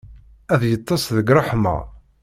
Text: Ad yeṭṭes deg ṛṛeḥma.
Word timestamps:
Ad 0.53 0.61
yeṭṭes 0.71 1.03
deg 1.15 1.27
ṛṛeḥma. 1.37 1.75